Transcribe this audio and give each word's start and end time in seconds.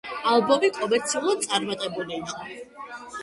ალბომი 0.29 0.69
კომერციულად 0.77 1.45
წარმატებული 1.49 2.17
იყო. 2.21 2.49